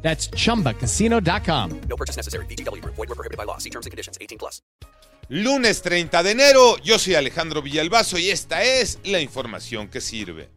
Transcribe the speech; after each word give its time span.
That's 0.00 0.30
chumbacasino.com. 0.30 1.80
No 1.88 1.96
purchase 1.96 2.16
necessary. 2.16 2.46
BGW. 2.46 2.82
Void 2.82 2.96
were 2.96 3.14
prohibited 3.14 3.36
by 3.36 3.44
law. 3.44 3.58
See 3.58 3.70
terms 3.70 3.84
and 3.84 3.90
conditions. 3.90 4.16
18 4.18 4.38
plus. 4.38 4.62
Lunes 5.30 5.82
30 5.82 6.22
de 6.22 6.30
enero, 6.30 6.78
yo 6.78 6.98
soy 6.98 7.14
Alejandro 7.14 7.60
Villalbazo 7.60 8.16
y 8.16 8.30
esta 8.30 8.62
es 8.62 8.98
la 9.04 9.20
información 9.20 9.88
que 9.88 10.00
sirve. 10.00 10.48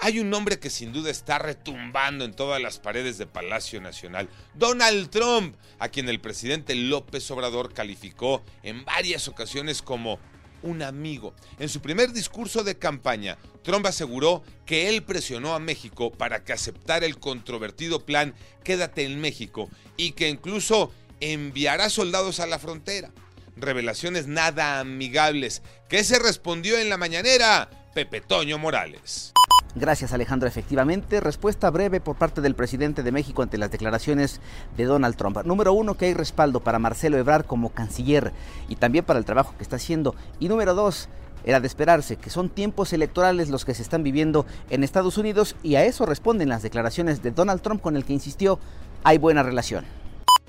Hay 0.00 0.18
un 0.18 0.30
nombre 0.30 0.58
que 0.58 0.68
sin 0.68 0.92
duda 0.92 1.10
está 1.10 1.38
retumbando 1.38 2.24
en 2.24 2.34
todas 2.34 2.60
las 2.60 2.80
paredes 2.80 3.18
de 3.18 3.26
Palacio 3.26 3.80
Nacional, 3.80 4.28
Donald 4.54 5.10
Trump, 5.10 5.54
a 5.78 5.90
quien 5.90 6.08
el 6.08 6.20
presidente 6.20 6.74
López 6.74 7.30
Obrador 7.30 7.72
calificó 7.72 8.42
en 8.64 8.84
varias 8.84 9.28
ocasiones 9.28 9.80
como 9.80 10.18
un 10.62 10.82
amigo. 10.82 11.34
En 11.58 11.68
su 11.68 11.80
primer 11.80 12.12
discurso 12.12 12.62
de 12.64 12.78
campaña, 12.78 13.38
Trump 13.62 13.86
aseguró 13.86 14.42
que 14.66 14.88
él 14.88 15.02
presionó 15.02 15.54
a 15.54 15.60
México 15.60 16.10
para 16.12 16.44
que 16.44 16.52
aceptara 16.52 17.06
el 17.06 17.18
controvertido 17.18 18.04
plan 18.04 18.34
Quédate 18.64 19.04
en 19.04 19.20
México 19.20 19.68
y 19.96 20.12
que 20.12 20.28
incluso 20.28 20.92
enviará 21.20 21.90
soldados 21.90 22.40
a 22.40 22.46
la 22.46 22.58
frontera. 22.58 23.10
Revelaciones 23.56 24.26
nada 24.26 24.80
amigables. 24.80 25.62
¿Qué 25.88 26.04
se 26.04 26.18
respondió 26.18 26.78
en 26.78 26.88
la 26.88 26.96
mañanera? 26.96 27.70
Pepe 27.94 28.20
Toño 28.20 28.58
Morales. 28.58 29.32
Gracias 29.74 30.12
Alejandro. 30.12 30.48
Efectivamente, 30.48 31.20
respuesta 31.20 31.70
breve 31.70 32.00
por 32.00 32.16
parte 32.16 32.40
del 32.40 32.54
presidente 32.54 33.02
de 33.02 33.12
México 33.12 33.42
ante 33.42 33.58
las 33.58 33.70
declaraciones 33.70 34.40
de 34.76 34.84
Donald 34.84 35.16
Trump. 35.16 35.38
Número 35.44 35.72
uno, 35.72 35.96
que 35.96 36.06
hay 36.06 36.14
respaldo 36.14 36.60
para 36.60 36.78
Marcelo 36.78 37.18
Ebrard 37.18 37.46
como 37.46 37.70
canciller 37.70 38.32
y 38.68 38.76
también 38.76 39.04
para 39.04 39.18
el 39.18 39.24
trabajo 39.24 39.54
que 39.56 39.62
está 39.62 39.76
haciendo. 39.76 40.14
Y 40.40 40.48
número 40.48 40.74
dos, 40.74 41.08
era 41.44 41.60
de 41.60 41.66
esperarse 41.66 42.16
que 42.16 42.30
son 42.30 42.48
tiempos 42.48 42.92
electorales 42.92 43.48
los 43.48 43.64
que 43.64 43.74
se 43.74 43.82
están 43.82 44.02
viviendo 44.02 44.44
en 44.68 44.84
Estados 44.84 45.18
Unidos 45.18 45.56
y 45.62 45.76
a 45.76 45.84
eso 45.84 46.04
responden 46.04 46.48
las 46.48 46.62
declaraciones 46.62 47.22
de 47.22 47.30
Donald 47.30 47.62
Trump 47.62 47.80
con 47.80 47.96
el 47.96 48.04
que 48.04 48.12
insistió 48.12 48.58
hay 49.04 49.18
buena 49.18 49.42
relación. 49.42 49.84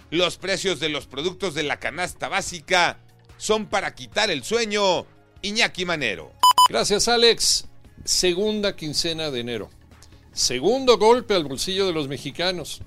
Los 0.09 0.38
precios 0.38 0.80
de 0.80 0.89
los 0.89 1.08
productos 1.08 1.53
de 1.53 1.64
la 1.64 1.77
canasta 1.77 2.27
básica 2.27 2.97
son 3.38 3.67
para 3.67 3.95
quitar 3.95 4.30
el 4.30 4.44
sueño. 4.44 5.05
Iñaki 5.42 5.86
Manero. 5.86 6.31
Gracias 6.69 7.08
Alex. 7.08 7.70
Segunda 8.04 8.76
quincena 8.76 9.30
de 9.30 9.42
enero. 9.42 9.70
Segundo 10.34 10.98
golpe 10.98 11.36
al 11.36 11.44
bolsillo 11.44 11.86
de 11.86 11.94
los 11.94 12.08
mexicanos. 12.08 12.82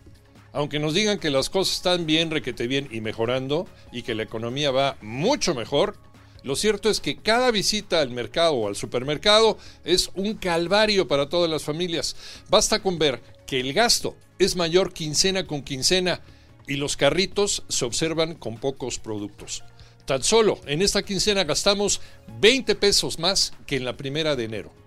Aunque 0.52 0.80
nos 0.80 0.92
digan 0.92 1.20
que 1.20 1.30
las 1.30 1.50
cosas 1.50 1.76
están 1.76 2.04
bien, 2.04 2.32
requete 2.32 2.66
bien 2.66 2.88
y 2.90 3.00
mejorando, 3.00 3.68
y 3.92 4.02
que 4.02 4.16
la 4.16 4.24
economía 4.24 4.72
va 4.72 4.96
mucho 5.02 5.54
mejor, 5.54 5.96
lo 6.42 6.56
cierto 6.56 6.90
es 6.90 6.98
que 6.98 7.16
cada 7.16 7.52
visita 7.52 8.00
al 8.00 8.10
mercado 8.10 8.54
o 8.54 8.66
al 8.66 8.74
supermercado 8.74 9.56
es 9.84 10.10
un 10.14 10.34
calvario 10.34 11.06
para 11.06 11.28
todas 11.28 11.48
las 11.48 11.62
familias. 11.62 12.16
Basta 12.50 12.82
con 12.82 12.98
ver 12.98 13.22
que 13.46 13.60
el 13.60 13.72
gasto 13.72 14.16
es 14.40 14.56
mayor 14.56 14.92
quincena 14.92 15.46
con 15.46 15.62
quincena 15.62 16.22
y 16.66 16.74
los 16.74 16.96
carritos 16.96 17.62
se 17.68 17.84
observan 17.84 18.34
con 18.34 18.58
pocos 18.58 18.98
productos. 18.98 19.62
Tan 20.06 20.24
solo 20.24 20.60
en 20.66 20.82
esta 20.82 21.04
quincena 21.04 21.44
gastamos 21.44 22.00
20 22.40 22.74
pesos 22.74 23.20
más 23.20 23.52
que 23.66 23.76
en 23.76 23.84
la 23.84 23.96
primera 23.96 24.34
de 24.34 24.44
enero. 24.44 24.83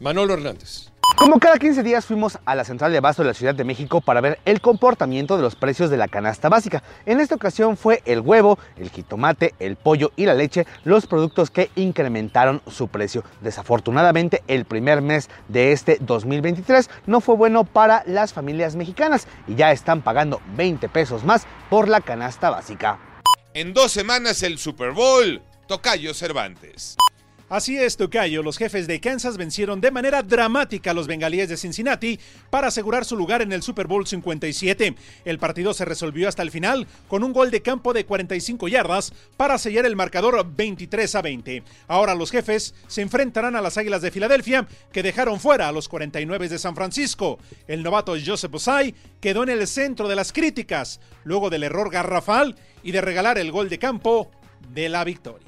Manolo 0.00 0.34
Hernández. 0.34 0.90
Como 1.16 1.40
cada 1.40 1.58
15 1.58 1.82
días 1.82 2.06
fuimos 2.06 2.38
a 2.44 2.54
la 2.54 2.64
central 2.64 2.92
de 2.92 2.98
abasto 2.98 3.22
de 3.22 3.28
la 3.28 3.34
Ciudad 3.34 3.54
de 3.54 3.64
México 3.64 4.00
para 4.00 4.20
ver 4.20 4.38
el 4.44 4.60
comportamiento 4.60 5.36
de 5.36 5.42
los 5.42 5.56
precios 5.56 5.90
de 5.90 5.96
la 5.96 6.06
canasta 6.06 6.48
básica. 6.48 6.84
En 7.06 7.18
esta 7.18 7.34
ocasión 7.34 7.76
fue 7.76 8.02
el 8.04 8.20
huevo, 8.20 8.56
el 8.76 8.90
jitomate, 8.90 9.54
el 9.58 9.74
pollo 9.74 10.12
y 10.14 10.26
la 10.26 10.34
leche 10.34 10.64
los 10.84 11.06
productos 11.06 11.50
que 11.50 11.70
incrementaron 11.74 12.62
su 12.70 12.86
precio. 12.86 13.24
Desafortunadamente 13.40 14.44
el 14.46 14.64
primer 14.64 15.02
mes 15.02 15.28
de 15.48 15.72
este 15.72 15.98
2023 16.00 16.88
no 17.06 17.20
fue 17.20 17.34
bueno 17.34 17.64
para 17.64 18.04
las 18.06 18.32
familias 18.32 18.76
mexicanas 18.76 19.26
y 19.48 19.56
ya 19.56 19.72
están 19.72 20.02
pagando 20.02 20.40
20 20.56 20.88
pesos 20.88 21.24
más 21.24 21.46
por 21.68 21.88
la 21.88 22.00
canasta 22.00 22.50
básica. 22.50 23.00
En 23.54 23.74
dos 23.74 23.90
semanas 23.90 24.44
el 24.44 24.58
Super 24.58 24.92
Bowl. 24.92 25.42
Tocayo 25.66 26.14
Cervantes. 26.14 26.96
Así 27.48 27.78
es, 27.78 27.96
Tocayo. 27.96 28.42
Los 28.42 28.58
jefes 28.58 28.86
de 28.86 29.00
Kansas 29.00 29.38
vencieron 29.38 29.80
de 29.80 29.90
manera 29.90 30.22
dramática 30.22 30.90
a 30.90 30.94
los 30.94 31.06
bengalíes 31.06 31.48
de 31.48 31.56
Cincinnati 31.56 32.20
para 32.50 32.68
asegurar 32.68 33.06
su 33.06 33.16
lugar 33.16 33.40
en 33.40 33.52
el 33.52 33.62
Super 33.62 33.86
Bowl 33.86 34.06
57. 34.06 34.94
El 35.24 35.38
partido 35.38 35.72
se 35.72 35.86
resolvió 35.86 36.28
hasta 36.28 36.42
el 36.42 36.50
final 36.50 36.86
con 37.08 37.24
un 37.24 37.32
gol 37.32 37.50
de 37.50 37.62
campo 37.62 37.94
de 37.94 38.04
45 38.04 38.68
yardas 38.68 39.14
para 39.38 39.56
sellar 39.56 39.86
el 39.86 39.96
marcador 39.96 40.46
23 40.46 41.14
a 41.14 41.22
20. 41.22 41.62
Ahora 41.86 42.14
los 42.14 42.30
jefes 42.30 42.74
se 42.86 43.00
enfrentarán 43.00 43.56
a 43.56 43.62
las 43.62 43.78
Águilas 43.78 44.02
de 44.02 44.10
Filadelfia 44.10 44.68
que 44.92 45.02
dejaron 45.02 45.40
fuera 45.40 45.68
a 45.68 45.72
los 45.72 45.88
49 45.88 46.50
de 46.50 46.58
San 46.58 46.74
Francisco. 46.74 47.38
El 47.66 47.82
novato 47.82 48.14
Joseph 48.22 48.54
Osai 48.54 48.94
quedó 49.22 49.42
en 49.42 49.48
el 49.48 49.66
centro 49.66 50.06
de 50.06 50.16
las 50.16 50.34
críticas 50.34 51.00
luego 51.24 51.48
del 51.48 51.62
error 51.62 51.90
garrafal 51.90 52.56
y 52.82 52.92
de 52.92 53.00
regalar 53.00 53.38
el 53.38 53.52
gol 53.52 53.70
de 53.70 53.78
campo 53.78 54.30
de 54.74 54.90
la 54.90 55.02
victoria. 55.04 55.47